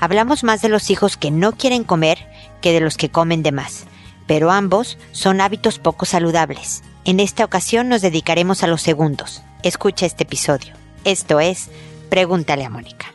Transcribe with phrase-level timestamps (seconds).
[0.00, 2.18] Hablamos más de los hijos que no quieren comer
[2.60, 3.84] que de los que comen de más,
[4.26, 6.82] pero ambos son hábitos poco saludables.
[7.04, 9.42] En esta ocasión nos dedicaremos a los segundos.
[9.62, 10.74] Escucha este episodio.
[11.04, 11.70] Esto es
[12.10, 13.12] Pregúntale a Mónica.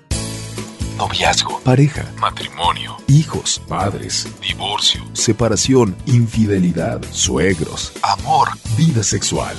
[0.97, 9.55] Noviazgo, pareja, matrimonio, hijos, padres, divorcio, separación, infidelidad, suegros, amor, vida sexual.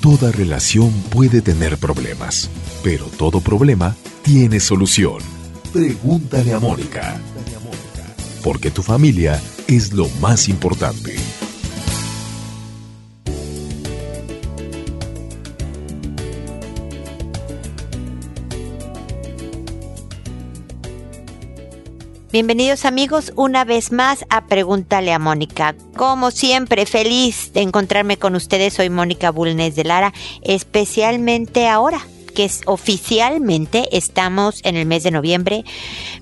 [0.00, 2.48] Toda relación puede tener problemas,
[2.82, 5.33] pero todo problema tiene solución.
[5.74, 7.20] Pregúntale a Mónica.
[8.44, 11.16] Porque tu familia es lo más importante.
[22.30, 25.74] Bienvenidos amigos una vez más a Pregúntale a Mónica.
[25.96, 28.74] Como siempre, feliz de encontrarme con ustedes.
[28.74, 30.12] Soy Mónica Bulnes de Lara,
[30.42, 35.64] especialmente ahora que es, oficialmente estamos en el mes de noviembre,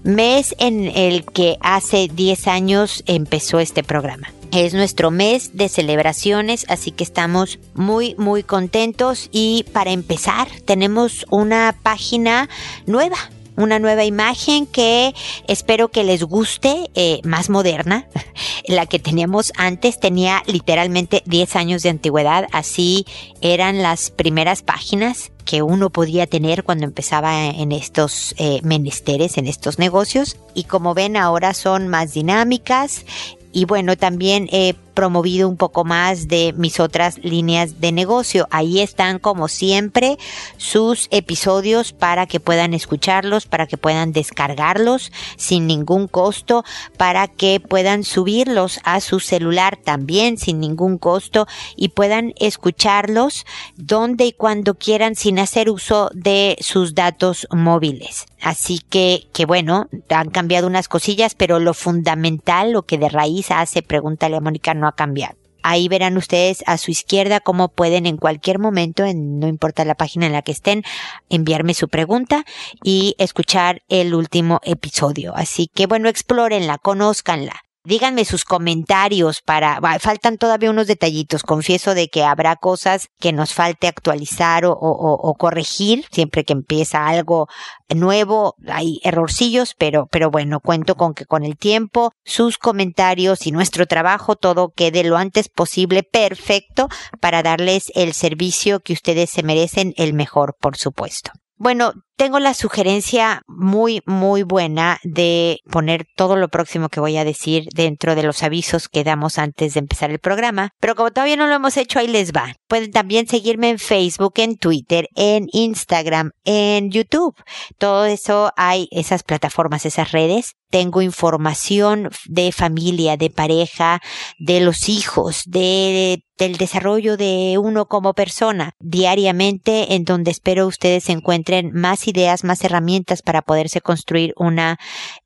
[0.05, 4.33] mes en el que hace 10 años empezó este programa.
[4.53, 11.25] Es nuestro mes de celebraciones, así que estamos muy, muy contentos y para empezar tenemos
[11.31, 12.51] una página
[12.87, 13.17] nueva
[13.63, 15.15] una nueva imagen que
[15.49, 18.07] espero que les guste, eh, más moderna.
[18.67, 23.07] La que teníamos antes tenía literalmente 10 años de antigüedad, así
[23.41, 29.49] eran las primeras páginas que uno podía tener cuando empezaba en estos eh, menesteres, en
[29.49, 30.37] estos negocios.
[30.55, 33.05] Y como ven ahora son más dinámicas
[33.53, 38.47] y bueno, también he promovido un poco más de mis otras líneas de negocio.
[38.51, 40.19] Ahí están como siempre
[40.57, 46.65] sus episodios para que puedan escucharlos, para que puedan descargarlos sin ningún costo,
[46.97, 53.45] para que puedan subirlos a su celular también sin ningún costo y puedan escucharlos
[53.77, 58.27] donde y cuando quieran sin hacer uso de sus datos móviles.
[58.43, 63.53] Así que, que bueno, han cambiado unas cosillas, pero lo fundamental, lo que de raíz
[63.53, 65.37] hace, pregúntale a Mónica, no ha cambiado.
[65.63, 69.95] Ahí verán ustedes a su izquierda cómo pueden en cualquier momento, en, no importa la
[69.95, 70.83] página en la que estén,
[71.31, 72.45] enviarme su pregunta
[72.83, 75.33] y escuchar el último episodio.
[75.37, 77.63] Así que bueno, explórenla, conózcanla.
[77.85, 81.43] Díganme sus comentarios para, faltan todavía unos detallitos.
[81.43, 86.05] Confieso de que habrá cosas que nos falte actualizar o, o, corregir.
[86.13, 87.49] Siempre que empieza algo
[87.89, 93.53] nuevo hay errorcillos, pero, pero bueno, cuento con que con el tiempo sus comentarios y
[93.53, 96.89] nuestro trabajo todo quede lo antes posible perfecto
[97.21, 101.33] para darles el servicio que ustedes se merecen, el mejor, por supuesto.
[101.57, 101.93] Bueno,
[102.23, 107.67] tengo la sugerencia muy, muy buena de poner todo lo próximo que voy a decir
[107.75, 111.49] dentro de los avisos que damos antes de empezar el programa, pero como todavía no
[111.49, 112.55] lo hemos hecho, ahí les va.
[112.69, 117.35] Pueden también seguirme en Facebook, en Twitter, en Instagram, en YouTube.
[117.79, 120.53] Todo eso hay esas plataformas, esas redes.
[120.71, 124.01] Tengo información de familia, de pareja,
[124.39, 131.09] de los hijos, de del desarrollo de uno como persona diariamente en donde espero ustedes
[131.09, 134.79] encuentren más ideas, más herramientas para poderse construir una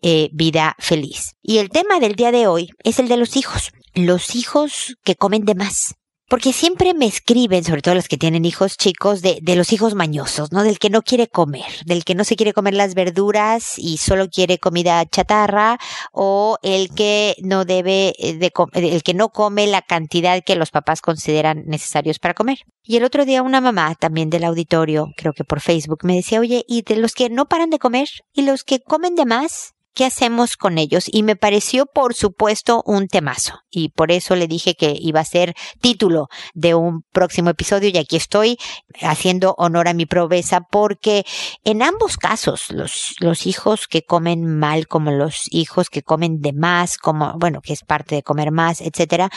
[0.03, 1.37] eh, vida feliz.
[1.43, 3.73] Y el tema del día de hoy es el de los hijos.
[3.95, 5.95] Los hijos que comen de más.
[6.29, 9.95] Porque siempre me escriben, sobre todo los que tienen hijos chicos, de, de, los hijos
[9.95, 10.65] mañosos, ¿no?
[10.65, 14.29] Del que no quiere comer, del que no se quiere comer las verduras y solo
[14.29, 15.79] quiere comida chatarra,
[16.13, 20.73] o el que no debe, eh, de, el que no come la cantidad que los
[20.73, 22.59] papás consideran necesarios para comer.
[22.83, 26.41] Y el otro día una mamá también del auditorio, creo que por Facebook, me decía,
[26.41, 28.09] oye, ¿y de los que no paran de comer?
[28.33, 29.76] ¿Y los que comen de más?
[29.97, 31.07] ¿Qué hacemos con ellos?
[31.11, 33.61] Y me pareció, por supuesto, un temazo.
[33.71, 37.97] Y por eso le dije que iba a ser título de un próximo episodio y
[37.97, 38.59] aquí estoy
[39.01, 41.25] haciendo honor a mi proveza porque
[41.65, 46.53] en ambos casos, los, los hijos que comen mal como los hijos que comen de
[46.53, 49.31] más, como, bueno, que es parte de comer más, etcétera,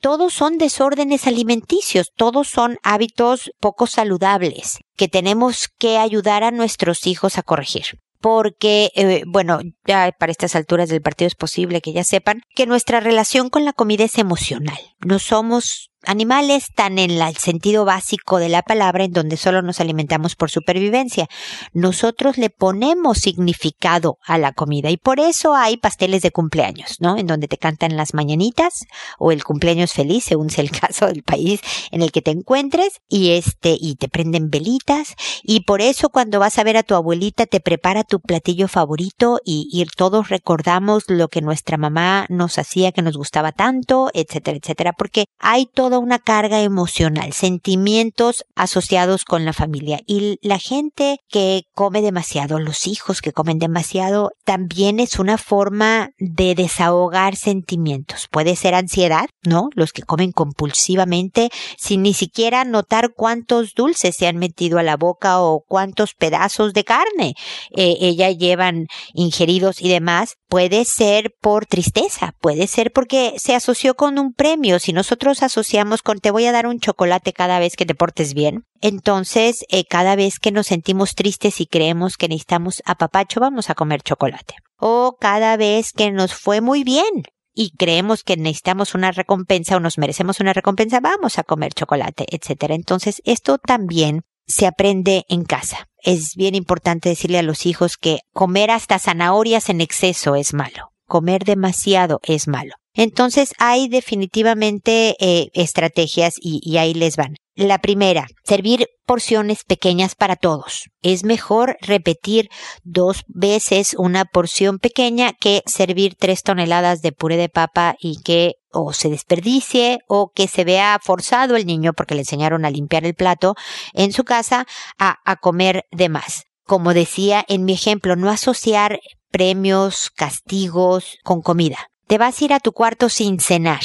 [0.00, 7.06] todos son desórdenes alimenticios, todos son hábitos poco saludables que tenemos que ayudar a nuestros
[7.06, 11.92] hijos a corregir porque, eh, bueno, ya para estas alturas del partido es posible que
[11.92, 14.78] ya sepan que nuestra relación con la comida es emocional.
[15.04, 19.80] No somos animales tan en el sentido básico de la palabra en donde solo nos
[19.80, 21.28] alimentamos por supervivencia.
[21.72, 27.16] Nosotros le ponemos significado a la comida y por eso hay pasteles de cumpleaños, ¿no?
[27.16, 28.86] En donde te cantan las mañanitas
[29.18, 31.60] o el cumpleaños feliz, según sea el caso del país
[31.90, 36.38] en el que te encuentres y este y te prenden velitas y por eso cuando
[36.38, 41.04] vas a ver a tu abuelita te prepara tu platillo favorito y, y todos recordamos
[41.08, 45.87] lo que nuestra mamá nos hacía que nos gustaba tanto, etcétera, etcétera, porque hay todo
[45.88, 50.00] toda una carga emocional, sentimientos asociados con la familia.
[50.06, 56.10] Y la gente que come demasiado, los hijos que comen demasiado, también es una forma
[56.18, 58.28] de desahogar sentimientos.
[58.30, 59.70] Puede ser ansiedad, ¿no?
[59.74, 61.48] Los que comen compulsivamente
[61.78, 66.74] sin ni siquiera notar cuántos dulces se han metido a la boca o cuántos pedazos
[66.74, 67.34] de carne
[67.74, 70.34] eh, ella llevan ingeridos y demás.
[70.50, 74.78] Puede ser por tristeza, puede ser porque se asoció con un premio.
[74.78, 78.34] Si nosotros asociamos con te voy a dar un chocolate cada vez que te portes
[78.34, 83.70] bien, entonces eh, cada vez que nos sentimos tristes y creemos que necesitamos apapacho, vamos
[83.70, 84.54] a comer chocolate.
[84.76, 89.80] O cada vez que nos fue muy bien y creemos que necesitamos una recompensa o
[89.80, 92.74] nos merecemos una recompensa, vamos a comer chocolate, etcétera.
[92.74, 95.88] Entonces, esto también se aprende en casa.
[96.02, 100.92] Es bien importante decirle a los hijos que comer hasta zanahorias en exceso es malo.
[101.08, 102.74] Comer demasiado es malo.
[102.98, 107.36] Entonces hay definitivamente eh, estrategias y, ahí les van.
[107.54, 110.90] La primera, servir porciones pequeñas para todos.
[111.00, 112.48] Es mejor repetir
[112.82, 118.54] dos veces una porción pequeña que servir tres toneladas de puré de papa y que
[118.72, 123.06] o se desperdicie o que se vea forzado el niño porque le enseñaron a limpiar
[123.06, 123.54] el plato
[123.94, 124.66] en su casa
[124.98, 126.44] a, a comer de más.
[126.64, 128.98] Como decía en mi ejemplo, no asociar
[129.30, 131.90] premios, castigos con comida.
[132.06, 133.82] Te vas a ir a tu cuarto sin cenar.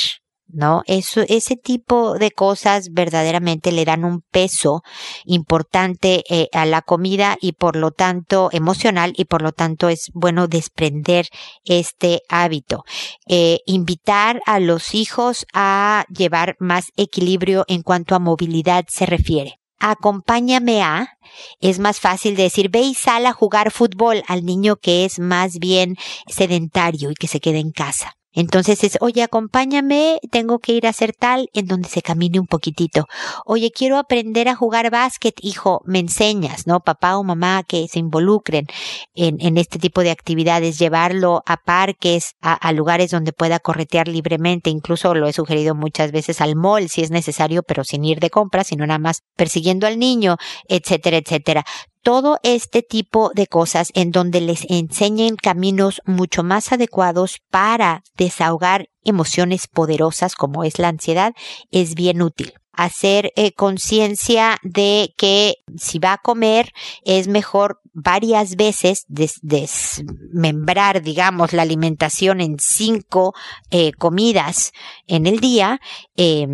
[0.53, 0.83] ¿no?
[0.85, 4.83] Eso, ese tipo de cosas verdaderamente le dan un peso
[5.25, 10.11] importante eh, a la comida y por lo tanto emocional y por lo tanto es
[10.13, 11.27] bueno desprender
[11.65, 12.83] este hábito.
[13.27, 19.62] Eh, invitar a los hijos a llevar más equilibrio en cuanto a movilidad se refiere
[19.83, 21.17] acompáñame a,
[21.59, 25.59] es más fácil decir, ve y sal a jugar fútbol al niño que es más
[25.59, 25.97] bien
[26.27, 28.15] sedentario y que se quede en casa.
[28.33, 32.47] Entonces es, oye, acompáñame, tengo que ir a hacer tal, en donde se camine un
[32.47, 33.05] poquitito.
[33.45, 36.79] Oye, quiero aprender a jugar básquet, hijo, me enseñas, ¿no?
[36.79, 38.65] Papá o mamá que se involucren
[39.13, 44.07] en, en este tipo de actividades, llevarlo a parques, a, a, lugares donde pueda corretear
[44.07, 48.19] libremente, incluso lo he sugerido muchas veces al mall si es necesario, pero sin ir
[48.19, 50.37] de compras, sino nada más persiguiendo al niño,
[50.67, 51.63] etcétera, etcétera
[52.03, 58.89] todo este tipo de cosas en donde les enseñen caminos mucho más adecuados para desahogar
[59.03, 61.33] emociones poderosas como es la ansiedad
[61.71, 62.53] es bien útil.
[62.75, 66.71] Hacer eh, conciencia de que si va a comer
[67.05, 73.35] es mejor varias veces desmembrar, digamos, la alimentación en cinco
[73.69, 74.71] eh, comidas
[75.05, 75.79] en el día,
[76.17, 76.47] eh,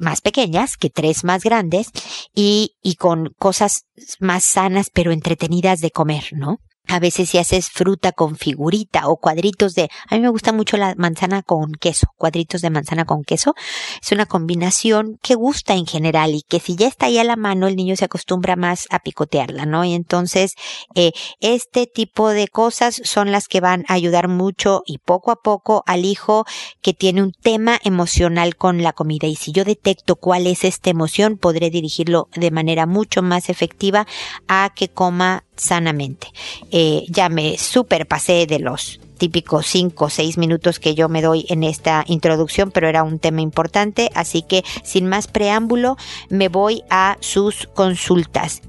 [0.00, 1.90] más pequeñas que tres más grandes
[2.34, 3.84] y, y con cosas
[4.20, 6.58] más sanas pero entretenidas de comer, ¿no?
[6.88, 10.76] A veces si haces fruta con figurita o cuadritos de, a mí me gusta mucho
[10.76, 13.54] la manzana con queso, cuadritos de manzana con queso.
[14.02, 17.36] Es una combinación que gusta en general y que si ya está ahí a la
[17.36, 19.84] mano el niño se acostumbra más a picotearla, ¿no?
[19.84, 20.54] Y entonces
[20.94, 25.36] eh, este tipo de cosas son las que van a ayudar mucho y poco a
[25.36, 26.44] poco al hijo
[26.82, 29.28] que tiene un tema emocional con la comida.
[29.28, 34.06] Y si yo detecto cuál es esta emoción, podré dirigirlo de manera mucho más efectiva
[34.48, 36.28] a que coma sanamente.
[36.70, 41.46] Eh, ya me superpasé de los típicos cinco o seis minutos que yo me doy
[41.48, 45.96] en esta introducción, pero era un tema importante, así que sin más preámbulo
[46.28, 48.62] me voy a sus consultas.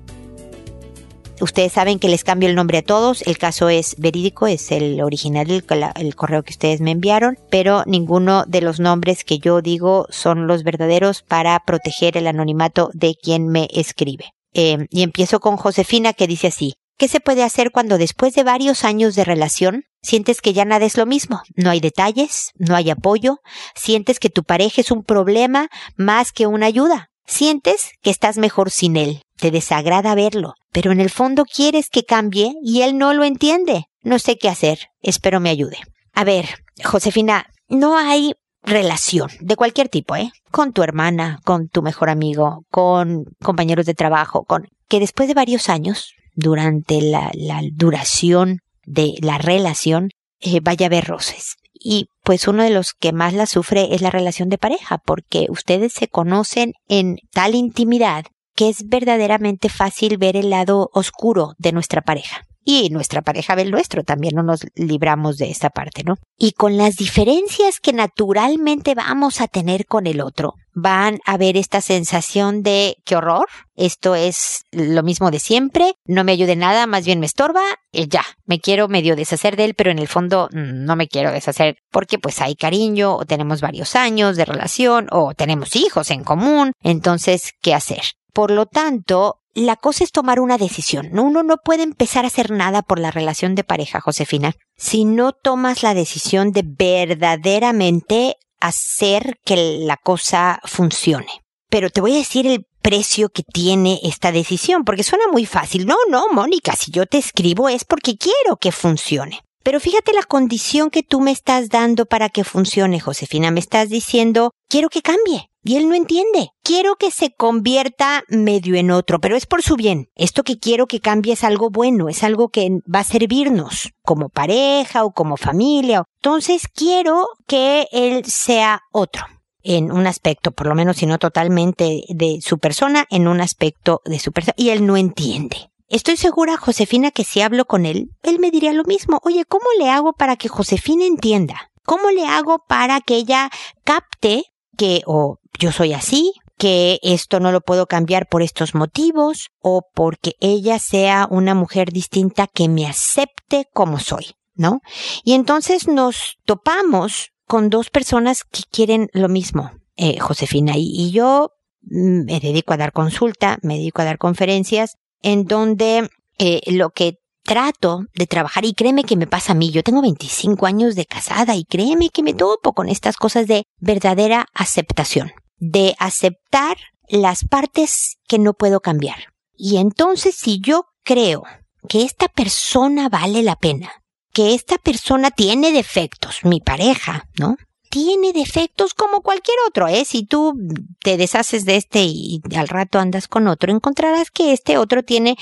[1.42, 5.02] Ustedes saben que les cambio el nombre a todos, el caso es verídico, es el
[5.02, 10.06] original, el, correo que ustedes me enviaron, pero ninguno de los nombres que yo digo
[10.10, 14.34] son los verdaderos para proteger el anonimato de quien me escribe.
[14.54, 18.44] Eh, y empiezo con Josefina que dice así, ¿Qué se puede hacer cuando después de
[18.44, 21.42] varios años de relación sientes que ya nada es lo mismo?
[21.56, 23.40] No hay detalles, no hay apoyo,
[23.76, 27.10] sientes que tu pareja es un problema más que una ayuda.
[27.26, 32.04] Sientes que estás mejor sin él, te desagrada verlo, pero en el fondo quieres que
[32.04, 33.86] cambie y él no lo entiende.
[34.02, 35.78] No sé qué hacer, espero me ayude.
[36.14, 36.48] A ver,
[36.84, 38.34] Josefina, no hay
[38.64, 40.32] relación de cualquier tipo, ¿eh?
[40.52, 45.34] Con tu hermana, con tu mejor amigo, con compañeros de trabajo, con que después de
[45.34, 51.56] varios años durante la, la duración de la relación eh, vaya a haber roces.
[51.74, 55.48] Y pues uno de los que más la sufre es la relación de pareja, porque
[55.50, 61.72] ustedes se conocen en tal intimidad que es verdaderamente fácil ver el lado oscuro de
[61.72, 62.46] nuestra pareja.
[62.66, 66.16] Y nuestra pareja ve el nuestro, también no nos libramos de esta parte, ¿no?
[66.38, 71.58] Y con las diferencias que naturalmente vamos a tener con el otro, van a ver
[71.58, 76.88] esta sensación de qué horror, esto es lo mismo de siempre, no me ayude nada,
[76.88, 80.08] más bien me estorba, y ya, me quiero medio deshacer de él, pero en el
[80.08, 84.46] fondo mm, no me quiero deshacer porque pues hay cariño o tenemos varios años de
[84.46, 88.02] relación o tenemos hijos en común, entonces, ¿qué hacer?
[88.34, 91.18] Por lo tanto, la cosa es tomar una decisión.
[91.18, 95.32] Uno no puede empezar a hacer nada por la relación de pareja, Josefina, si no
[95.32, 101.44] tomas la decisión de verdaderamente hacer que la cosa funcione.
[101.70, 105.86] Pero te voy a decir el precio que tiene esta decisión, porque suena muy fácil.
[105.86, 109.42] No, no, Mónica, si yo te escribo es porque quiero que funcione.
[109.64, 113.50] Pero fíjate la condición que tú me estás dando para que funcione, Josefina.
[113.50, 115.50] Me estás diciendo, quiero que cambie.
[115.66, 116.50] Y él no entiende.
[116.62, 120.08] Quiero que se convierta medio en otro, pero es por su bien.
[120.16, 124.28] Esto que quiero que cambie es algo bueno, es algo que va a servirnos como
[124.28, 126.04] pareja o como familia.
[126.22, 129.24] Entonces quiero que él sea otro
[129.64, 134.02] en un aspecto, por lo menos si no totalmente de su persona, en un aspecto
[134.04, 134.56] de su persona.
[134.58, 135.70] Y él no entiende.
[135.94, 139.20] Estoy segura, Josefina, que si hablo con él, él me diría lo mismo.
[139.22, 141.70] Oye, ¿cómo le hago para que Josefina entienda?
[141.84, 143.52] ¿Cómo le hago para que ella
[143.84, 144.46] capte
[144.76, 149.84] que o yo soy así, que esto no lo puedo cambiar por estos motivos o
[149.94, 154.82] porque ella sea una mujer distinta que me acepte como soy, ¿no?
[155.24, 161.52] Y entonces nos topamos con dos personas que quieren lo mismo, eh, Josefina, y, yo
[161.84, 166.92] mm, me dedico a dar consulta, me dedico a dar conferencias en donde eh, lo
[166.92, 170.96] que trato de trabajar y créeme que me pasa a mí, yo tengo 25 años
[170.96, 176.78] de casada y créeme que me topo con estas cosas de verdadera aceptación, de aceptar
[177.10, 179.18] las partes que no puedo cambiar.
[179.56, 181.44] Y entonces si yo creo
[181.90, 183.92] que esta persona vale la pena,
[184.32, 187.58] que esta persona tiene defectos, mi pareja, ¿no?
[187.94, 190.04] Tiene defectos como cualquier otro, ¿eh?
[190.04, 190.58] Si tú
[191.04, 195.38] te deshaces de este y al rato andas con otro, encontrarás que este otro tiene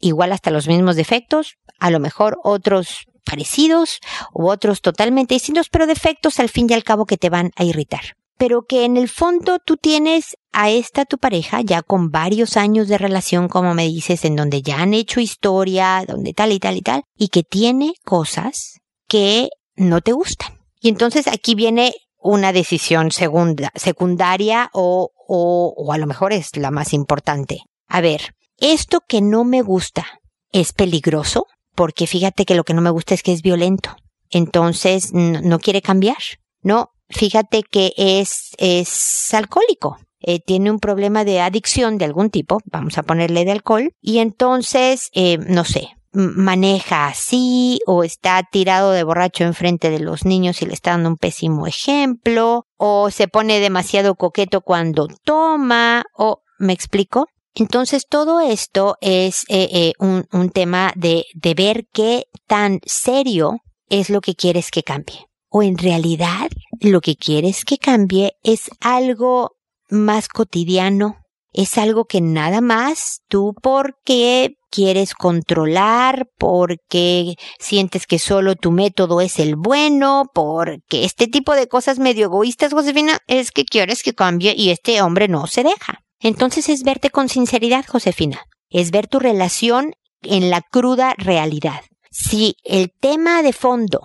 [0.00, 4.00] igual hasta los mismos defectos, a lo mejor otros parecidos
[4.34, 7.64] u otros totalmente distintos, pero defectos al fin y al cabo que te van a
[7.64, 8.02] irritar.
[8.36, 12.86] Pero que en el fondo tú tienes a esta tu pareja ya con varios años
[12.86, 16.76] de relación, como me dices, en donde ya han hecho historia, donde tal y tal
[16.76, 20.53] y tal, y que tiene cosas que no te gustan.
[20.84, 26.58] Y entonces aquí viene una decisión segunda, secundaria o, o, o a lo mejor es
[26.58, 27.62] la más importante.
[27.88, 30.20] A ver, esto que no me gusta
[30.52, 33.96] es peligroso, porque fíjate que lo que no me gusta es que es violento.
[34.28, 36.18] Entonces, no, quiere cambiar.
[36.60, 39.96] No, fíjate que es, es alcohólico.
[40.20, 44.18] Eh, tiene un problema de adicción de algún tipo, vamos a ponerle de alcohol, y
[44.18, 50.62] entonces, eh, no sé, maneja así o está tirado de borracho enfrente de los niños
[50.62, 56.42] y le está dando un pésimo ejemplo, o se pone demasiado coqueto cuando toma, o,
[56.58, 57.26] ¿me explico?
[57.54, 63.58] Entonces todo esto es eh, eh, un, un, tema de, de ver qué tan serio
[63.88, 65.26] es lo que quieres que cambie.
[65.50, 69.52] O en realidad lo que quieres que cambie es algo
[69.88, 71.18] más cotidiano,
[71.54, 79.20] es algo que nada más tú porque quieres controlar, porque sientes que solo tu método
[79.20, 84.14] es el bueno, porque este tipo de cosas medio egoístas, Josefina, es que quieres que
[84.14, 86.00] cambie y este hombre no se deja.
[86.18, 88.42] Entonces es verte con sinceridad, Josefina.
[88.68, 91.82] Es ver tu relación en la cruda realidad.
[92.10, 94.00] Si el tema de fondo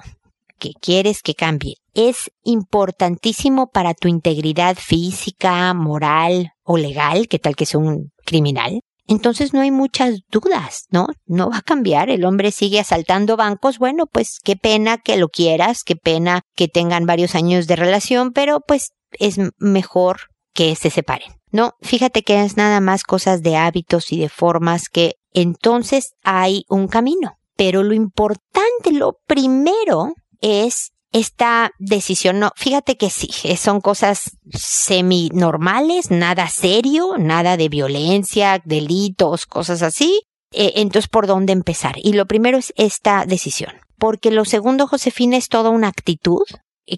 [0.59, 7.55] que quieres que cambie es importantísimo para tu integridad física, moral o legal, que tal
[7.55, 11.07] que sea un criminal, entonces no hay muchas dudas, ¿no?
[11.25, 15.29] No va a cambiar, el hombre sigue asaltando bancos, bueno, pues qué pena que lo
[15.29, 20.19] quieras, qué pena que tengan varios años de relación, pero pues es mejor
[20.53, 21.33] que se separen.
[21.51, 26.65] No, fíjate que es nada más cosas de hábitos y de formas que entonces hay
[26.69, 27.39] un camino.
[27.57, 32.39] Pero lo importante, lo primero es esta decisión.
[32.39, 39.81] No, fíjate que sí, son cosas semi normales, nada serio, nada de violencia, delitos, cosas
[39.81, 40.21] así.
[40.51, 41.95] Eh, entonces, ¿por dónde empezar?
[41.97, 43.73] Y lo primero es esta decisión.
[43.97, 46.43] Porque lo segundo, Josefina, es toda una actitud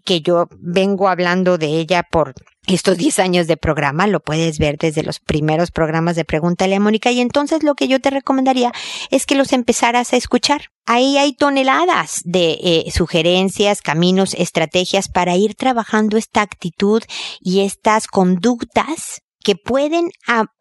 [0.06, 2.34] que yo vengo hablando de ella por
[2.74, 6.80] estos 10 años de programa, lo puedes ver desde los primeros programas de Pregúntale a
[6.80, 8.72] Mónica y entonces lo que yo te recomendaría
[9.10, 10.72] es que los empezaras a escuchar.
[10.86, 17.04] Ahí hay toneladas de eh, sugerencias, caminos, estrategias para ir trabajando esta actitud
[17.40, 20.10] y estas conductas que pueden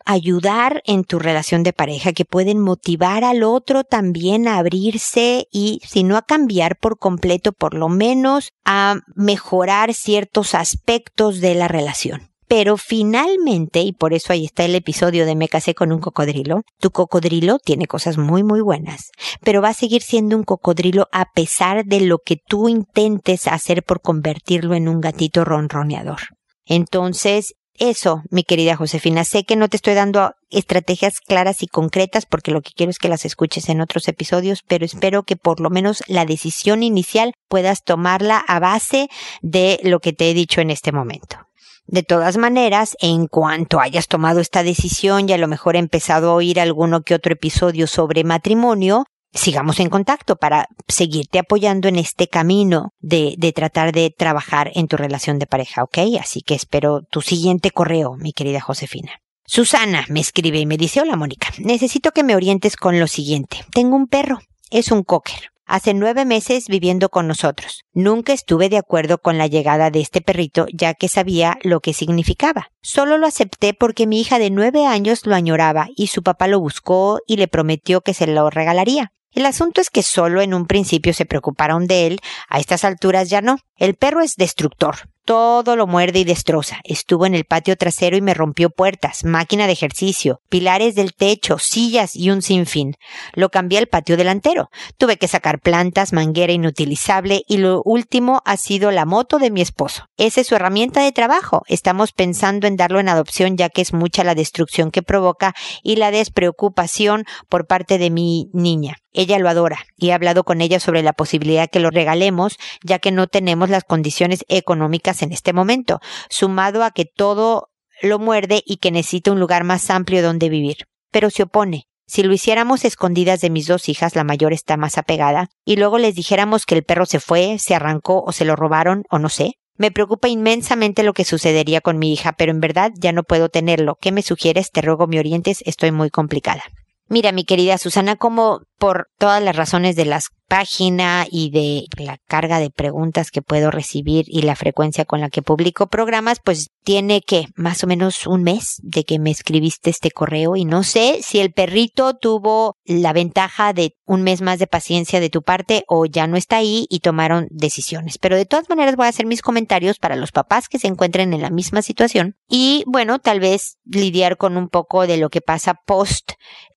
[0.04, 5.80] ayudar en tu relación de pareja, que pueden motivar al otro también a abrirse y,
[5.86, 11.68] si no a cambiar por completo, por lo menos a mejorar ciertos aspectos de la
[11.68, 12.30] relación.
[12.48, 16.62] Pero finalmente, y por eso ahí está el episodio de Me casé con un cocodrilo,
[16.80, 21.26] tu cocodrilo tiene cosas muy muy buenas, pero va a seguir siendo un cocodrilo a
[21.32, 26.18] pesar de lo que tú intentes hacer por convertirlo en un gatito ronroneador.
[26.66, 32.26] Entonces, eso, mi querida Josefina, sé que no te estoy dando estrategias claras y concretas
[32.26, 35.60] porque lo que quiero es que las escuches en otros episodios, pero espero que por
[35.60, 39.08] lo menos la decisión inicial puedas tomarla a base
[39.40, 41.38] de lo que te he dicho en este momento.
[41.86, 46.34] De todas maneras, en cuanto hayas tomado esta decisión y a lo mejor empezado a
[46.34, 52.28] oír alguno que otro episodio sobre matrimonio, sigamos en contacto para seguirte apoyando en este
[52.28, 55.98] camino de, de, tratar de trabajar en tu relación de pareja, ¿ok?
[56.20, 59.12] Así que espero tu siguiente correo, mi querida Josefina.
[59.46, 63.64] Susana me escribe y me dice, hola Mónica, necesito que me orientes con lo siguiente.
[63.72, 64.38] Tengo un perro,
[64.70, 65.50] es un cocker.
[65.66, 67.82] Hace nueve meses viviendo con nosotros.
[67.92, 71.94] Nunca estuve de acuerdo con la llegada de este perrito ya que sabía lo que
[71.94, 72.72] significaba.
[72.80, 76.58] Solo lo acepté porque mi hija de nueve años lo añoraba y su papá lo
[76.58, 79.12] buscó y le prometió que se lo regalaría.
[79.32, 83.30] El asunto es que solo en un principio se preocuparon de él, a estas alturas
[83.30, 83.58] ya no.
[83.76, 86.80] El perro es destructor, todo lo muerde y destroza.
[86.82, 91.58] Estuvo en el patio trasero y me rompió puertas, máquina de ejercicio, pilares del techo,
[91.58, 92.94] sillas y un sinfín.
[93.34, 94.68] Lo cambié al patio delantero.
[94.98, 99.60] Tuve que sacar plantas, manguera inutilizable y lo último ha sido la moto de mi
[99.60, 100.06] esposo.
[100.16, 101.62] Esa es su herramienta de trabajo.
[101.68, 105.96] Estamos pensando en darlo en adopción ya que es mucha la destrucción que provoca y
[105.96, 108.96] la despreocupación por parte de mi niña.
[109.12, 112.98] Ella lo adora y he hablado con ella sobre la posibilidad que lo regalemos ya
[112.98, 117.70] que no tenemos las condiciones económicas en este momento, sumado a que todo
[118.02, 120.86] lo muerde y que necesita un lugar más amplio donde vivir.
[121.10, 121.86] Pero se opone.
[122.06, 125.98] Si lo hiciéramos escondidas de mis dos hijas, la mayor está más apegada, y luego
[125.98, 129.28] les dijéramos que el perro se fue, se arrancó o se lo robaron o no
[129.28, 133.22] sé, me preocupa inmensamente lo que sucedería con mi hija, pero en verdad ya no
[133.22, 133.96] puedo tenerlo.
[134.00, 134.72] ¿Qué me sugieres?
[134.72, 136.62] Te ruego me orientes, estoy muy complicada.
[137.10, 142.18] Mira, mi querida Susana, como por todas las razones de las páginas y de la
[142.26, 146.70] carga de preguntas que puedo recibir y la frecuencia con la que publico programas, pues
[146.82, 150.82] tiene que más o menos un mes de que me escribiste este correo y no
[150.82, 155.42] sé si el perrito tuvo la ventaja de un mes más de paciencia de tu
[155.42, 158.18] parte o ya no está ahí y tomaron decisiones.
[158.18, 161.32] Pero de todas maneras voy a hacer mis comentarios para los papás que se encuentren
[161.32, 165.42] en la misma situación y bueno, tal vez lidiar con un poco de lo que
[165.42, 166.32] pasa post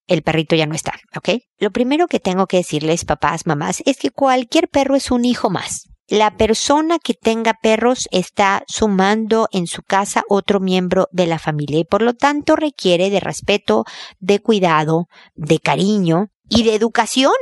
[0.07, 1.41] el perrito ya no está, ¿ok?
[1.59, 5.49] Lo primero que tengo que decirles, papás, mamás, es que cualquier perro es un hijo
[5.49, 5.89] más.
[6.07, 11.79] La persona que tenga perros está sumando en su casa otro miembro de la familia
[11.79, 13.85] y por lo tanto requiere de respeto,
[14.19, 17.33] de cuidado, de cariño y de educación.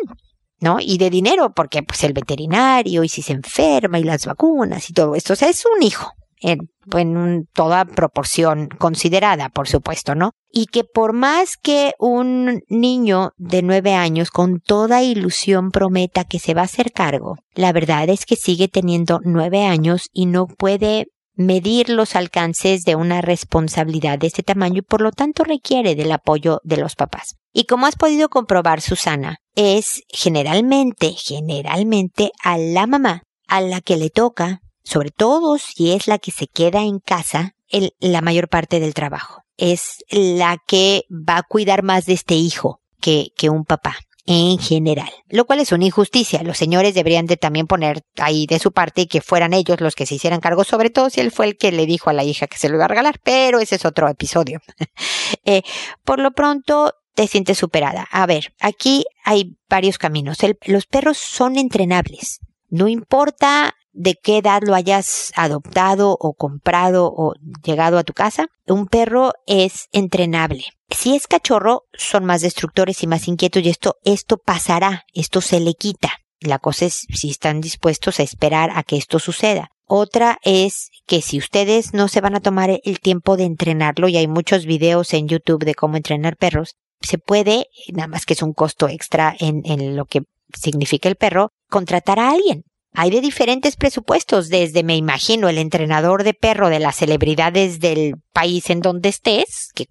[0.60, 0.77] ¿no?
[0.79, 4.93] Y de dinero, porque pues el veterinario y si se enferma y las vacunas y
[4.93, 10.32] todo esto, o sea, es un hijo, en, en toda proporción considerada, por supuesto, ¿no?
[10.51, 16.39] Y que por más que un niño de nueve años con toda ilusión prometa que
[16.39, 20.47] se va a hacer cargo, la verdad es que sigue teniendo nueve años y no
[20.47, 25.95] puede medir los alcances de una responsabilidad de este tamaño y por lo tanto requiere
[25.95, 27.36] del apoyo de los papás.
[27.54, 33.97] Y como has podido comprobar, Susana, es generalmente, generalmente a la mamá a la que
[33.97, 38.50] le toca sobre todo si es la que se queda en casa el, la mayor
[38.50, 39.44] parte del trabajo.
[39.58, 44.60] Es la que va a cuidar más de este hijo que, que un papá en
[44.60, 46.44] general, lo cual es una injusticia.
[46.44, 50.06] Los señores deberían de también poner ahí de su parte que fueran ellos los que
[50.06, 52.48] se hicieran cargo, sobre todo si él fue el que le dijo a la hija
[52.48, 54.62] que se lo iba a regalar, pero ese es otro episodio.
[55.46, 55.63] eh,
[56.04, 58.08] por lo pronto, te sientes superada.
[58.12, 60.38] A ver, aquí hay varios caminos.
[60.65, 62.39] los perros son entrenables.
[62.70, 68.47] No importa de qué edad lo hayas adoptado o comprado o llegado a tu casa,
[68.67, 70.65] un perro es entrenable.
[70.89, 75.60] Si es cachorro, son más destructores y más inquietos y esto, esto pasará, esto se
[75.60, 76.12] le quita.
[76.39, 79.69] La cosa es si están dispuestos a esperar a que esto suceda.
[79.86, 84.17] Otra es que si ustedes no se van a tomar el tiempo de entrenarlo, y
[84.17, 88.41] hay muchos videos en YouTube de cómo entrenar perros, se puede, nada más que es
[88.41, 90.21] un costo extra en, en lo que
[90.54, 96.23] significa el perro, contratar a alguien hay de diferentes presupuestos, desde me imagino el entrenador
[96.23, 99.88] de perro de las celebridades del país en donde estés, que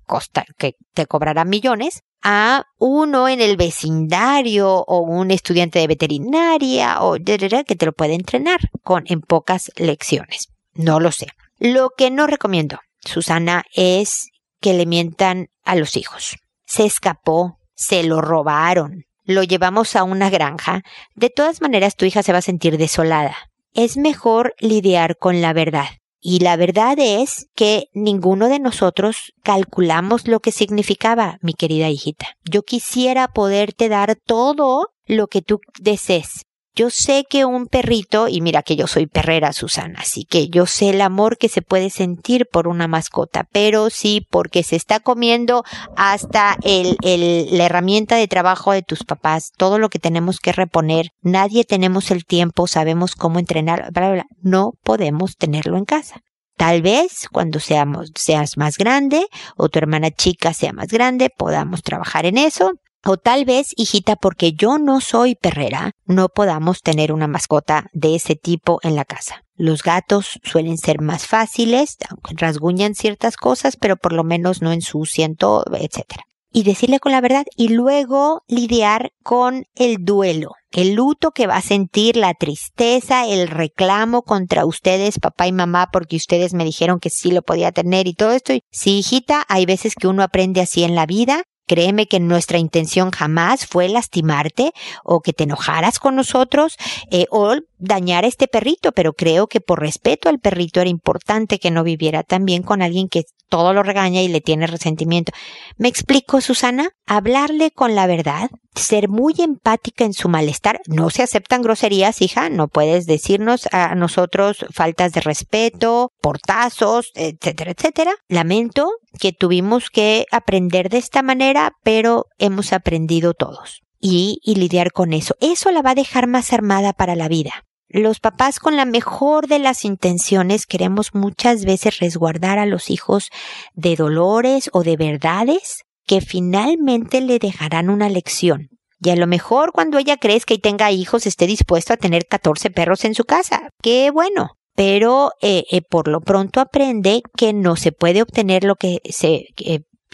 [0.95, 7.77] te cobrará millones, a uno en el vecindario o un estudiante de veterinaria o que
[7.77, 10.49] te lo puede entrenar con en pocas lecciones.
[10.75, 11.29] No lo sé.
[11.59, 14.29] Lo que no recomiendo, Susana, es
[14.61, 16.37] que le mientan a los hijos.
[16.67, 20.83] Se escapó, se lo robaron, lo llevamos a una granja,
[21.15, 23.37] de todas maneras tu hija se va a sentir desolada.
[23.73, 25.87] Es mejor lidiar con la verdad.
[26.23, 32.27] Y la verdad es que ninguno de nosotros calculamos lo que significaba, mi querida hijita.
[32.45, 38.41] Yo quisiera poderte dar todo lo que tú desees, yo sé que un perrito, y
[38.41, 41.91] mira que yo soy perrera, Susana, así que yo sé el amor que se puede
[41.91, 45.65] sentir por una mascota, pero sí porque se está comiendo
[45.97, 50.53] hasta el, el, la herramienta de trabajo de tus papás, todo lo que tenemos que
[50.53, 56.21] reponer, nadie tenemos el tiempo, sabemos cómo entrenar, bla, bla, no podemos tenerlo en casa.
[56.57, 61.83] Tal vez cuando seamos, seas más grande o tu hermana chica sea más grande, podamos
[61.83, 62.73] trabajar en eso,
[63.05, 68.15] o tal vez, hijita, porque yo no soy perrera, no podamos tener una mascota de
[68.15, 69.43] ese tipo en la casa.
[69.55, 74.73] Los gatos suelen ser más fáciles, aunque rasguñan ciertas cosas, pero por lo menos no
[74.73, 76.21] ensucian todo, etc.
[76.53, 81.57] Y decirle con la verdad y luego lidiar con el duelo, el luto que va
[81.57, 86.99] a sentir, la tristeza, el reclamo contra ustedes, papá y mamá, porque ustedes me dijeron
[86.99, 88.53] que sí lo podía tener y todo esto.
[88.71, 93.13] Sí, hijita, hay veces que uno aprende así en la vida Créeme que nuestra intención
[93.13, 94.73] jamás fue lastimarte
[95.05, 96.77] o que te enojaras con nosotros
[97.13, 101.61] eh, o dañar a este perrito, pero creo que por respeto al perrito era importante
[101.61, 105.31] que no viviera también con alguien que todo lo regaña y le tiene resentimiento.
[105.77, 106.91] ¿Me explico, Susana?
[107.07, 110.81] Hablarle con la verdad, ser muy empática en su malestar.
[110.87, 117.73] No se aceptan groserías, hija, no puedes decirnos a nosotros faltas de respeto, portazos, etcétera,
[117.73, 118.13] etcétera.
[118.29, 123.83] Lamento que tuvimos que aprender de esta manera, pero hemos aprendido todos.
[124.01, 125.37] Y, lidiar con eso.
[125.41, 127.65] Eso la va a dejar más armada para la vida.
[127.89, 133.31] Los papás con la mejor de las intenciones queremos muchas veces resguardar a los hijos
[133.75, 138.69] de dolores o de verdades que finalmente le dejarán una lección.
[139.03, 142.71] Y a lo mejor cuando ella crezca y tenga hijos esté dispuesto a tener 14
[142.71, 143.71] perros en su casa.
[143.83, 144.57] Qué bueno.
[144.81, 149.49] Pero eh, eh, por lo pronto aprende que no se puede obtener lo que se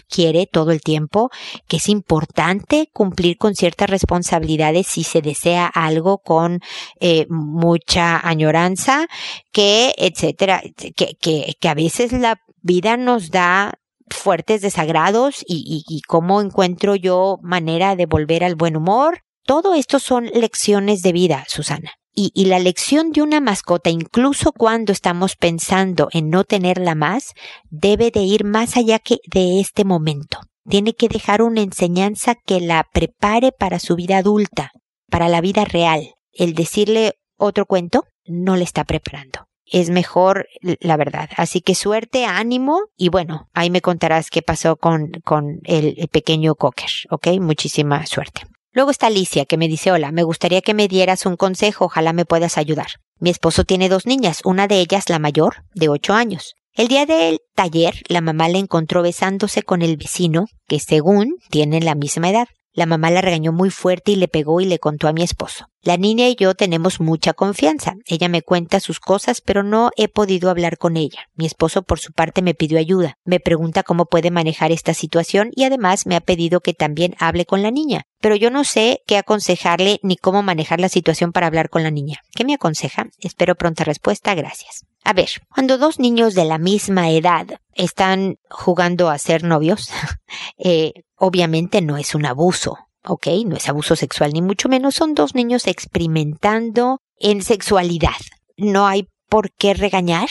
[0.09, 1.29] quiere todo el tiempo,
[1.69, 6.59] que es importante cumplir con ciertas responsabilidades si se desea algo con
[6.99, 9.07] eh, mucha añoranza,
[9.53, 13.71] que etcétera, que, que, que a veces la vida nos da
[14.09, 19.21] fuertes desagrados y, y, y cómo encuentro yo manera de volver al buen humor.
[19.45, 21.93] Todo esto son lecciones de vida, Susana.
[22.19, 27.35] Y, la lección de una mascota, incluso cuando estamos pensando en no tenerla más,
[27.69, 30.39] debe de ir más allá que de este momento.
[30.67, 34.71] Tiene que dejar una enseñanza que la prepare para su vida adulta,
[35.11, 36.15] para la vida real.
[36.31, 39.45] El decirle otro cuento no le está preparando.
[39.63, 41.29] Es mejor la verdad.
[41.37, 46.07] Así que suerte, ánimo y bueno, ahí me contarás qué pasó con, con el, el
[46.07, 47.27] pequeño cocker, ¿ok?
[47.39, 48.41] Muchísima suerte.
[48.77, 52.13] Luego está Alicia, que me dice, hola, me gustaría que me dieras un consejo, ojalá
[52.13, 52.85] me puedas ayudar.
[53.19, 56.53] Mi esposo tiene dos niñas, una de ellas la mayor, de ocho años.
[56.75, 61.85] El día del taller, la mamá le encontró besándose con el vecino, que según tienen
[61.85, 62.49] la misma edad.
[62.77, 65.65] La mamá la regañó muy fuerte y le pegó y le contó a mi esposo.
[65.81, 67.95] La niña y yo tenemos mucha confianza.
[68.05, 71.25] Ella me cuenta sus cosas, pero no he podido hablar con ella.
[71.33, 73.17] Mi esposo, por su parte, me pidió ayuda.
[73.25, 77.47] Me pregunta cómo puede manejar esta situación y además me ha pedido que también hable
[77.47, 78.03] con la niña.
[78.21, 81.89] Pero yo no sé qué aconsejarle ni cómo manejar la situación para hablar con la
[81.89, 82.19] niña.
[82.35, 83.07] ¿Qué me aconseja?
[83.17, 84.35] Espero pronta respuesta.
[84.35, 84.85] Gracias.
[85.07, 89.89] A ver, cuando dos niños de la misma edad están jugando a ser novios,
[90.57, 93.27] eh, obviamente no es un abuso, ¿ok?
[93.45, 98.17] No es abuso sexual ni mucho menos, son dos niños experimentando en sexualidad.
[98.57, 100.27] No hay por qué regañar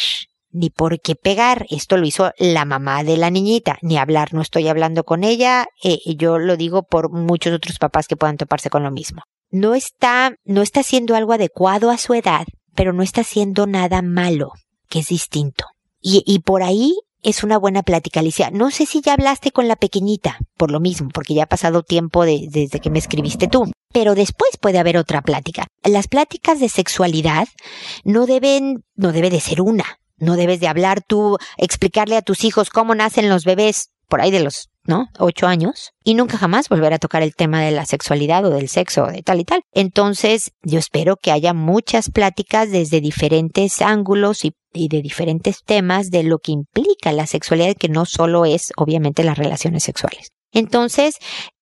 [0.51, 1.65] ni por qué pegar.
[1.71, 5.69] Esto lo hizo la mamá de la niñita, ni hablar, no estoy hablando con ella,
[5.83, 9.23] eh, yo lo digo por muchos otros papás que puedan toparse con lo mismo.
[9.51, 14.03] No está, no está haciendo algo adecuado a su edad, pero no está haciendo nada
[14.03, 14.53] malo
[14.89, 15.65] que es distinto.
[16.01, 18.51] Y, y por ahí es una buena plática, Alicia.
[18.51, 21.83] No sé si ya hablaste con la pequeñita, por lo mismo, porque ya ha pasado
[21.83, 23.71] tiempo desde que me escribiste tú.
[23.93, 25.67] Pero después puede haber otra plática.
[25.83, 27.49] Las pláticas de sexualidad
[28.05, 29.99] no deben, no debe de ser una.
[30.19, 34.31] No debes de hablar tú, explicarle a tus hijos cómo nacen los bebés por ahí
[34.31, 35.09] de los ¿no?
[35.19, 38.69] Ocho años y nunca jamás volver a tocar el tema de la sexualidad o del
[38.69, 39.63] sexo o de tal y tal.
[39.73, 46.11] Entonces, yo espero que haya muchas pláticas desde diferentes ángulos y, y de diferentes temas
[46.11, 50.31] de lo que implica la sexualidad, que no solo es, obviamente, las relaciones sexuales.
[50.53, 51.17] Entonces,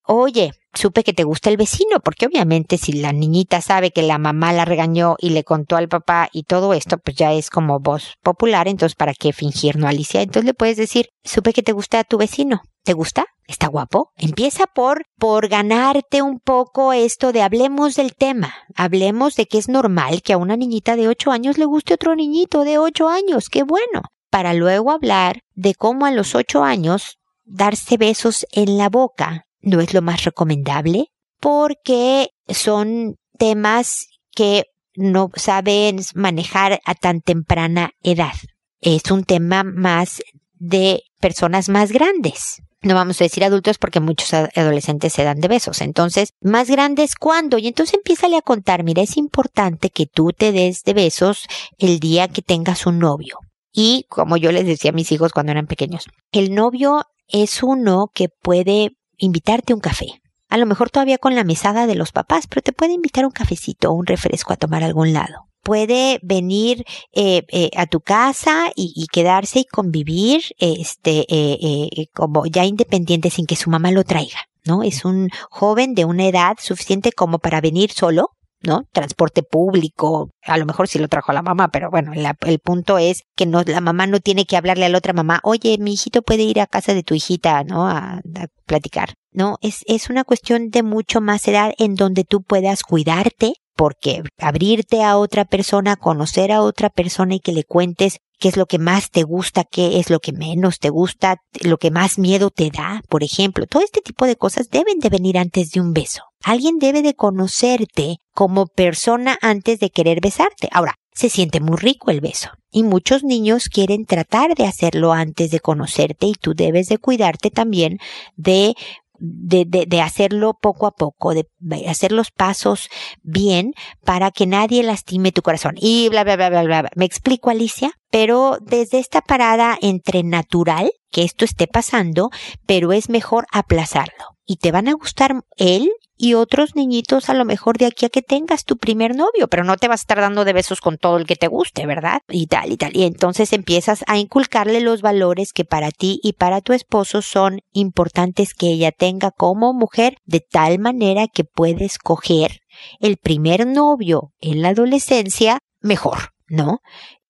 [0.06, 4.18] oye, supe que te gusta el vecino, porque obviamente si la niñita sabe que la
[4.18, 7.80] mamá la regañó y le contó al papá y todo esto, pues ya es como
[7.80, 10.22] voz popular, entonces ¿para qué fingir, no, Alicia?
[10.22, 12.62] Entonces le puedes decir, supe que te gusta a tu vecino.
[12.84, 13.24] ¿Te gusta?
[13.46, 14.10] ¿Está guapo?
[14.16, 18.54] Empieza por, por ganarte un poco esto de hablemos del tema.
[18.76, 22.14] Hablemos de que es normal que a una niñita de ocho años le guste otro
[22.14, 23.48] niñito de ocho años.
[23.48, 24.02] ¡Qué bueno!
[24.30, 29.81] Para luego hablar de cómo a los ocho años darse besos en la boca no
[29.81, 31.07] es lo más recomendable
[31.40, 38.35] porque son temas que no saben manejar a tan temprana edad.
[38.81, 40.22] Es un tema más
[40.55, 42.62] de personas más grandes.
[42.83, 45.81] No vamos a decir adultos porque muchos adolescentes se dan de besos.
[45.81, 47.57] Entonces, más grandes cuándo?
[47.57, 51.46] Y entonces empiezale a contar, mira, es importante que tú te des de besos
[51.79, 53.38] el día que tengas un novio.
[53.72, 58.11] Y como yo les decía a mis hijos cuando eran pequeños, el novio es uno
[58.14, 60.20] que puede invitarte un café.
[60.48, 63.33] A lo mejor todavía con la mesada de los papás, pero te puede invitar un
[63.33, 65.48] cafecito o un refresco a tomar algún lado.
[65.62, 72.66] Puede venir eh, eh, a tu casa y, quedarse y convivir, este, eh, como ya
[72.66, 74.83] independiente sin que su mamá lo traiga, ¿no?
[74.83, 78.34] Es un joven de una edad suficiente como para venir solo,
[78.66, 78.85] ¿no?
[78.92, 83.22] Transporte público, a lo mejor sí lo trajo la mamá, pero bueno, el punto es
[83.37, 86.22] que no, la mamá no tiene que hablarle a la otra mamá, oye, mi hijito
[86.22, 87.87] puede ir a casa de tu hijita, ¿no?
[87.87, 89.14] A, a platicar.
[89.33, 94.22] No, es, es una cuestión de mucho más edad en donde tú puedas cuidarte, porque
[94.38, 98.66] abrirte a otra persona, conocer a otra persona y que le cuentes qué es lo
[98.66, 102.51] que más te gusta, qué es lo que menos te gusta, lo que más miedo
[102.51, 103.66] te da, por ejemplo.
[103.66, 106.23] Todo este tipo de cosas deben de venir antes de un beso.
[106.42, 110.68] Alguien debe de conocerte como persona antes de querer besarte.
[110.73, 112.51] Ahora, se siente muy rico el beso.
[112.70, 117.51] Y muchos niños quieren tratar de hacerlo antes de conocerte y tú debes de cuidarte
[117.51, 117.99] también
[118.37, 118.75] de
[119.18, 121.46] de, de, de, hacerlo poco a poco, de
[121.88, 122.88] hacer los pasos
[123.22, 123.72] bien
[124.05, 125.74] para que nadie lastime tu corazón.
[125.77, 126.90] Y bla, bla, bla, bla, bla.
[126.94, 127.92] ¿Me explico, Alicia?
[128.11, 132.31] Pero desde esta parada entre natural, que esto esté pasando,
[132.66, 134.37] pero es mejor aplazarlo.
[134.44, 138.09] Y te van a gustar él y otros niñitos a lo mejor de aquí a
[138.09, 140.98] que tengas tu primer novio, pero no te vas a estar dando de besos con
[140.98, 142.20] todo el que te guste, ¿verdad?
[142.29, 142.96] Y tal y tal.
[142.96, 147.61] Y entonces empiezas a inculcarle los valores que para ti y para tu esposo son
[147.72, 152.61] importantes que ella tenga como mujer, de tal manera que puedes coger
[153.00, 156.81] el primer novio en la adolescencia mejor, ¿no?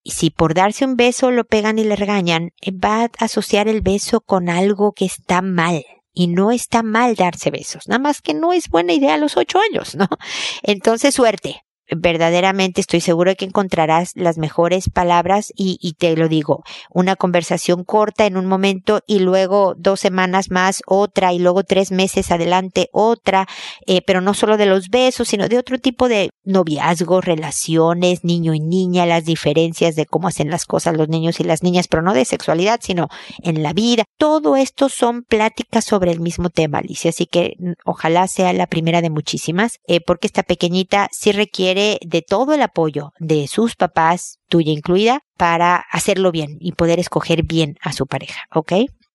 [0.03, 3.81] Y si por darse un beso lo pegan y le regañan, va a asociar el
[3.81, 5.83] beso con algo que está mal,
[6.15, 9.37] y no está mal darse besos, nada más que no es buena idea a los
[9.37, 10.09] ocho años, ¿no?
[10.63, 16.65] Entonces, suerte verdaderamente estoy seguro de que encontrarás las mejores palabras y, te lo digo,
[16.91, 21.91] una conversación corta en un momento y luego dos semanas más otra y luego tres
[21.91, 23.47] meses adelante otra,
[23.87, 28.55] eh, pero no solo de los besos, sino de otro tipo de noviazgos, relaciones, niño
[28.55, 32.03] y niña, las diferencias de cómo hacen las cosas los niños y las niñas, pero
[32.03, 33.09] no de sexualidad, sino
[33.43, 34.05] en la vida.
[34.19, 38.67] Todo esto son pláticas sobre el mismo tema, Alicia, así que mm, ojalá sea la
[38.67, 43.77] primera de muchísimas, eh, porque esta pequeñita sí requiere de todo el apoyo de sus
[43.77, 48.73] papás, tuya incluida, para hacerlo bien y poder escoger bien a su pareja, ¿ok?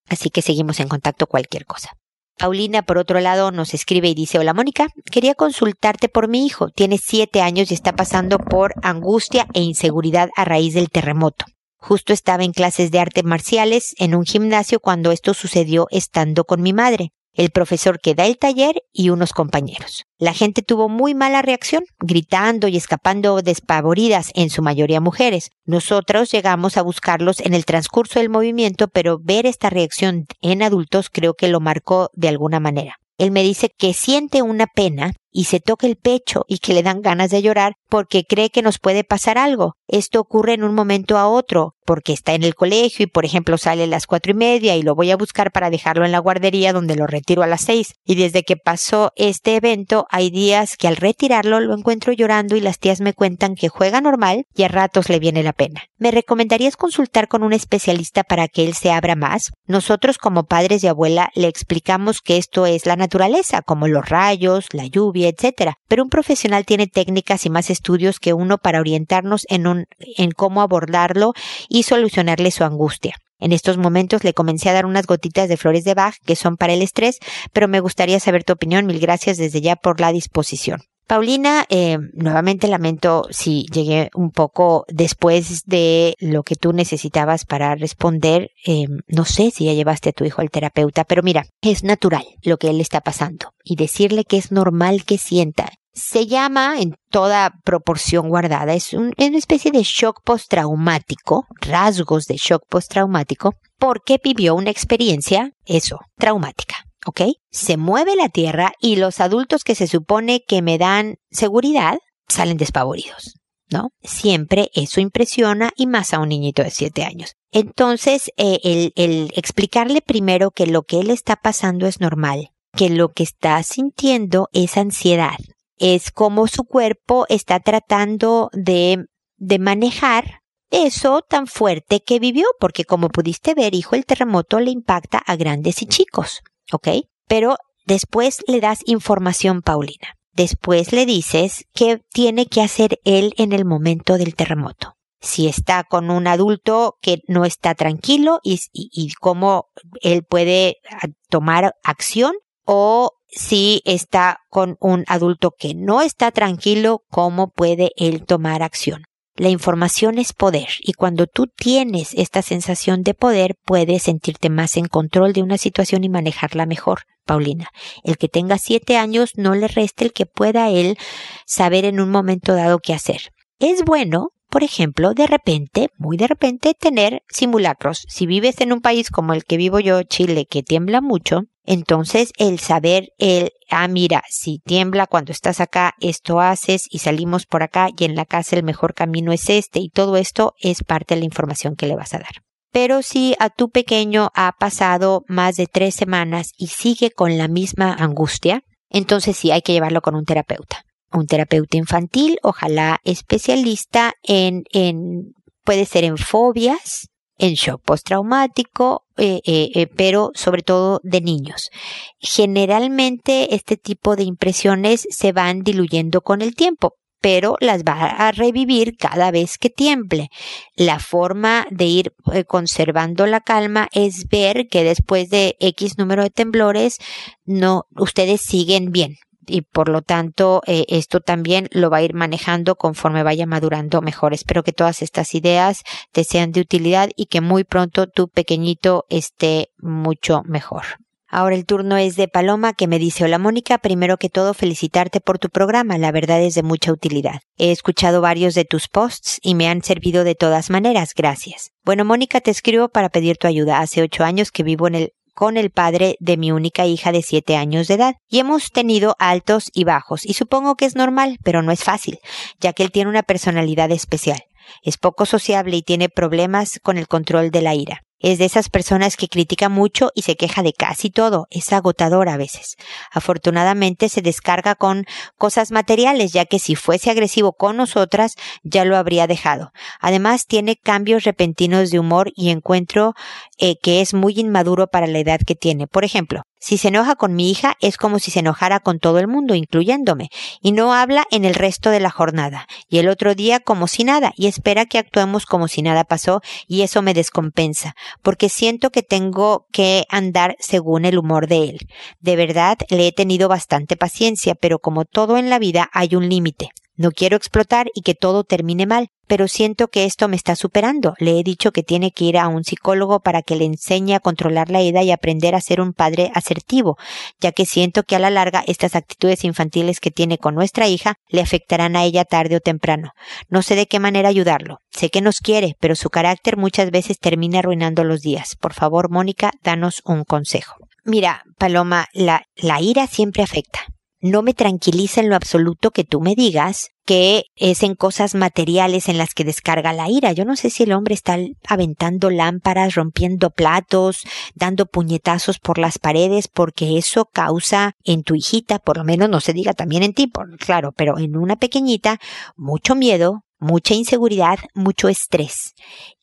[0.07, 1.91] Así que seguimos en contacto cualquier cosa.
[2.37, 6.69] Paulina, por otro lado, nos escribe y dice, hola Mónica, quería consultarte por mi hijo.
[6.69, 11.45] Tiene siete años y está pasando por angustia e inseguridad a raíz del terremoto.
[11.77, 16.61] Justo estaba en clases de artes marciales en un gimnasio cuando esto sucedió estando con
[16.61, 20.03] mi madre el profesor que da el taller y unos compañeros.
[20.17, 25.49] La gente tuvo muy mala reacción, gritando y escapando despavoridas, en su mayoría mujeres.
[25.63, 31.09] Nosotros llegamos a buscarlos en el transcurso del movimiento, pero ver esta reacción en adultos
[31.09, 32.97] creo que lo marcó de alguna manera.
[33.17, 36.83] Él me dice que siente una pena y se toca el pecho y que le
[36.83, 39.75] dan ganas de llorar porque cree que nos puede pasar algo.
[39.87, 43.57] Esto ocurre en un momento a otro, porque está en el colegio y por ejemplo
[43.57, 46.19] sale a las cuatro y media y lo voy a buscar para dejarlo en la
[46.19, 47.95] guardería donde lo retiro a las seis.
[48.05, 52.61] Y desde que pasó este evento hay días que al retirarlo lo encuentro llorando y
[52.61, 55.81] las tías me cuentan que juega normal y a ratos le viene la pena.
[55.97, 59.49] ¿Me recomendarías consultar con un especialista para que él se abra más?
[59.65, 64.67] Nosotros como padres y abuela le explicamos que esto es la naturaleza, como los rayos,
[64.73, 65.77] la lluvia, etcétera.
[65.87, 69.85] Pero un profesional tiene técnicas y más estudios que uno para orientarnos en, un,
[70.17, 71.33] en cómo abordarlo
[71.67, 73.15] y solucionarle su angustia.
[73.39, 76.57] En estos momentos le comencé a dar unas gotitas de flores de Bach que son
[76.57, 77.19] para el estrés,
[77.53, 78.85] pero me gustaría saber tu opinión.
[78.85, 80.81] Mil gracias desde ya por la disposición.
[81.09, 87.73] Paulina, eh, nuevamente lamento si llegué un poco después de lo que tú necesitabas para
[87.73, 88.51] responder.
[88.63, 92.27] Eh, no sé si ya llevaste a tu hijo al terapeuta, pero mira, es natural
[92.43, 95.71] lo que él está pasando y decirle que es normal que sienta.
[95.93, 102.61] Se llama en toda proporción guardada, es, una especie de shock postraumático, rasgos de shock
[102.69, 106.75] postraumático, porque vivió una experiencia, eso, traumática.
[107.05, 107.21] ¿Ok?
[107.49, 112.57] Se mueve la tierra y los adultos que se supone que me dan seguridad salen
[112.57, 113.91] despavoridos, ¿no?
[114.01, 117.35] Siempre eso impresiona y más a un niñito de siete años.
[117.51, 122.89] Entonces, eh, el, el explicarle primero que lo que él está pasando es normal, que
[122.89, 125.37] lo que está sintiendo es ansiedad,
[125.79, 129.05] es como su cuerpo está tratando de,
[129.37, 134.71] de manejar eso tan fuerte que vivió, porque como pudiste ver, hijo, el terremoto le
[134.71, 136.41] impacta a grandes y chicos.
[136.71, 136.87] ¿Ok?
[137.27, 140.15] Pero después le das información, Paulina.
[140.33, 144.95] Después le dices qué tiene que hacer él en el momento del terremoto.
[145.21, 149.65] Si está con un adulto que no está tranquilo y, y cómo
[150.01, 157.03] él puede ah, tomar acción o si está con un adulto que no está tranquilo,
[157.09, 159.03] cómo puede él tomar acción.
[159.39, 164.75] La información es poder y cuando tú tienes esta sensación de poder puedes sentirte más
[164.75, 167.03] en control de una situación y manejarla mejor.
[167.23, 167.69] Paulina,
[168.03, 170.97] el que tenga siete años no le reste el que pueda él
[171.45, 173.31] saber en un momento dado qué hacer.
[173.59, 178.05] Es bueno por ejemplo, de repente, muy de repente, tener simulacros.
[178.07, 182.31] Si vives en un país como el que vivo yo, Chile, que tiembla mucho, entonces
[182.37, 187.61] el saber el, ah, mira, si tiembla cuando estás acá, esto haces y salimos por
[187.61, 191.13] acá y en la casa el mejor camino es este y todo esto es parte
[191.13, 192.41] de la información que le vas a dar.
[192.71, 197.47] Pero si a tu pequeño ha pasado más de tres semanas y sigue con la
[197.47, 200.85] misma angustia, entonces sí hay que llevarlo con un terapeuta.
[201.11, 209.39] Un terapeuta infantil, ojalá especialista en, en puede ser en fobias, en shock postraumático, eh,
[209.45, 211.71] eh, eh, pero sobre todo de niños.
[212.19, 218.31] Generalmente este tipo de impresiones se van diluyendo con el tiempo, pero las va a
[218.31, 220.29] revivir cada vez que tiemble.
[220.75, 222.13] La forma de ir
[222.47, 226.97] conservando la calma es ver que después de X número de temblores,
[227.45, 229.15] no, ustedes siguen bien,
[229.49, 234.01] y por lo tanto eh, esto también lo va a ir manejando conforme vaya madurando
[234.01, 234.33] mejor.
[234.33, 239.05] Espero que todas estas ideas te sean de utilidad y que muy pronto tu pequeñito
[239.09, 240.83] esté mucho mejor.
[241.31, 245.21] Ahora el turno es de Paloma que me dice, hola Mónica, primero que todo felicitarte
[245.21, 247.41] por tu programa, la verdad es de mucha utilidad.
[247.55, 251.69] He escuchado varios de tus posts y me han servido de todas maneras, gracias.
[251.85, 253.79] Bueno Mónica, te escribo para pedir tu ayuda.
[253.79, 257.21] Hace ocho años que vivo en el con el padre de mi única hija de
[257.21, 261.37] siete años de edad y hemos tenido altos y bajos y supongo que es normal,
[261.45, 262.19] pero no es fácil,
[262.59, 264.41] ya que él tiene una personalidad especial.
[264.83, 268.01] Es poco sociable y tiene problemas con el control de la ira.
[268.19, 271.47] Es de esas personas que critica mucho y se queja de casi todo.
[271.49, 272.75] Es agotador a veces.
[273.11, 275.05] Afortunadamente se descarga con
[275.37, 279.71] cosas materiales, ya que si fuese agresivo con nosotras, ya lo habría dejado.
[280.01, 283.13] Además, tiene cambios repentinos de humor y encuentro
[283.57, 285.87] eh, que es muy inmaduro para la edad que tiene.
[285.87, 289.19] Por ejemplo, si se enoja con mi hija es como si se enojara con todo
[289.19, 290.29] el mundo, incluyéndome,
[290.61, 294.03] y no habla en el resto de la jornada, y el otro día como si
[294.03, 298.89] nada, y espera que actuemos como si nada pasó, y eso me descompensa, porque siento
[298.89, 301.79] que tengo que andar según el humor de él.
[302.19, 306.29] De verdad, le he tenido bastante paciencia, pero como todo en la vida hay un
[306.29, 306.69] límite.
[306.99, 311.13] No quiero explotar y que todo termine mal, pero siento que esto me está superando.
[311.17, 314.19] Le he dicho que tiene que ir a un psicólogo para que le enseñe a
[314.19, 316.97] controlar la ira y aprender a ser un padre asertivo,
[317.39, 321.15] ya que siento que a la larga estas actitudes infantiles que tiene con nuestra hija
[321.29, 323.13] le afectarán a ella tarde o temprano.
[323.47, 324.79] No sé de qué manera ayudarlo.
[324.91, 328.57] Sé que nos quiere, pero su carácter muchas veces termina arruinando los días.
[328.59, 330.75] Por favor, Mónica, danos un consejo.
[331.05, 333.85] Mira, Paloma, la, la ira siempre afecta
[334.21, 339.09] no me tranquiliza en lo absoluto que tú me digas que es en cosas materiales
[339.09, 340.31] en las que descarga la ira.
[340.31, 344.21] Yo no sé si el hombre está aventando lámparas, rompiendo platos,
[344.53, 349.39] dando puñetazos por las paredes, porque eso causa en tu hijita, por lo menos no
[349.39, 352.19] se diga también en ti, por, claro, pero en una pequeñita,
[352.55, 355.73] mucho miedo, mucha inseguridad, mucho estrés.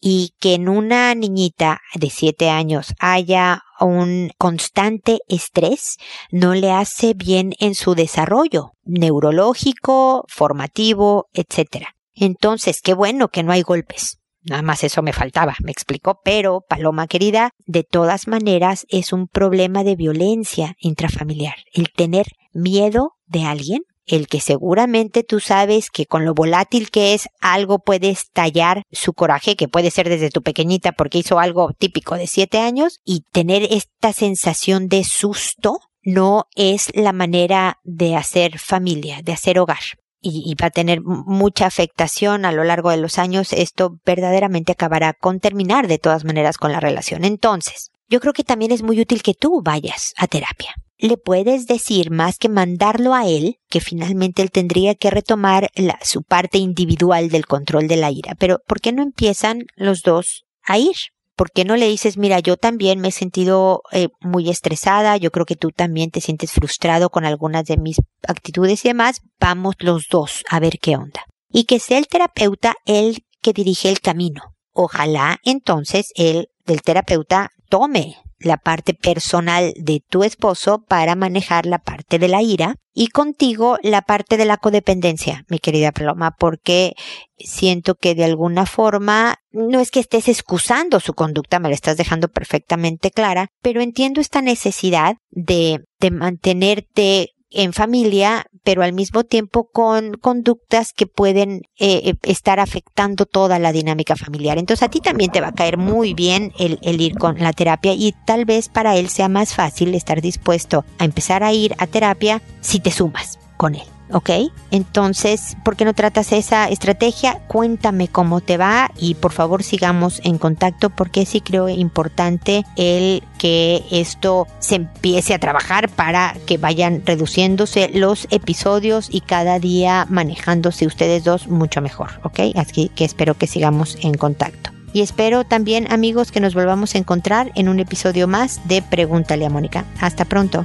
[0.00, 5.96] Y que en una niñita de siete años haya un constante estrés
[6.30, 11.86] no le hace bien en su desarrollo neurológico, formativo, etc.
[12.14, 14.18] Entonces, qué bueno que no hay golpes.
[14.42, 19.26] Nada más eso me faltaba, me explicó, pero Paloma querida, de todas maneras es un
[19.26, 21.56] problema de violencia intrafamiliar.
[21.72, 27.14] El tener miedo de alguien el que seguramente tú sabes que con lo volátil que
[27.14, 31.72] es, algo puede estallar su coraje, que puede ser desde tu pequeñita porque hizo algo
[31.72, 38.16] típico de siete años, y tener esta sensación de susto no es la manera de
[38.16, 39.82] hacer familia, de hacer hogar.
[40.28, 43.52] Y, va a tener mucha afectación a lo largo de los años.
[43.52, 47.24] Esto verdaderamente acabará con terminar de todas maneras con la relación.
[47.24, 51.66] Entonces, yo creo que también es muy útil que tú vayas a terapia le puedes
[51.66, 55.70] decir más que mandarlo a él, que finalmente él tendría que retomar
[56.02, 58.34] su parte individual del control de la ira.
[58.38, 60.96] Pero ¿por qué no empiezan los dos a ir?
[61.36, 65.30] ¿Por qué no le dices, mira, yo también me he sentido eh, muy estresada, yo
[65.30, 69.74] creo que tú también te sientes frustrado con algunas de mis actitudes y demás, vamos
[69.80, 71.20] los dos a ver qué onda.
[71.50, 74.54] Y que sea el terapeuta el que dirige el camino.
[74.72, 81.78] Ojalá entonces él del terapeuta tome la parte personal de tu esposo para manejar la
[81.78, 86.94] parte de la ira y contigo la parte de la codependencia, mi querida Paloma, porque
[87.38, 91.96] siento que de alguna forma no es que estés excusando su conducta, me la estás
[91.96, 99.24] dejando perfectamente clara, pero entiendo esta necesidad de, de mantenerte en familia, pero al mismo
[99.24, 104.58] tiempo con conductas que pueden eh, eh, estar afectando toda la dinámica familiar.
[104.58, 107.52] Entonces a ti también te va a caer muy bien el, el ir con la
[107.52, 111.74] terapia y tal vez para él sea más fácil estar dispuesto a empezar a ir
[111.78, 113.95] a terapia si te sumas con él.
[114.10, 114.30] ¿Ok?
[114.70, 117.40] Entonces, ¿por qué no tratas esa estrategia?
[117.46, 123.22] Cuéntame cómo te va y por favor sigamos en contacto porque sí creo importante el
[123.38, 130.06] que esto se empiece a trabajar para que vayan reduciéndose los episodios y cada día
[130.08, 132.40] manejándose ustedes dos mucho mejor, ¿ok?
[132.56, 134.70] Así que espero que sigamos en contacto.
[134.92, 139.44] Y espero también amigos que nos volvamos a encontrar en un episodio más de Pregúntale
[139.44, 139.84] a Mónica.
[140.00, 140.64] Hasta pronto.